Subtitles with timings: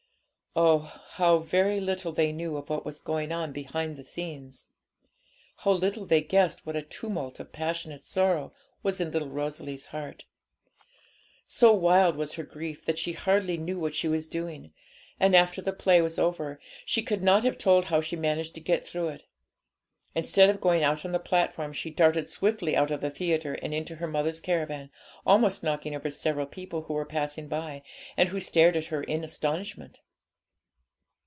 [0.53, 0.79] Oh,
[1.11, 4.65] how very little they knew of what was going on behind the scenes!
[5.59, 8.51] how little they guessed what a tumult of passionate sorrow
[8.83, 10.25] was in little Rosalie's heart!
[11.47, 14.73] So wild was her grief, that she hardly knew what she was doing,
[15.21, 18.59] and, after the play was over, she could not have told how she managed to
[18.59, 19.27] get through it.
[20.15, 23.73] Instead of going out on the platform, she darted swiftly out of the theatre and
[23.73, 24.89] into her mother's caravan,
[25.25, 27.81] almost knocking over several people who were passing by,
[28.17, 30.01] and who stared at her in astonishment.